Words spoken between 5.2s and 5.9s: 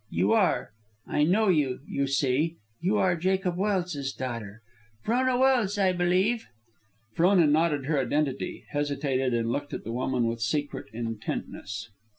Welse,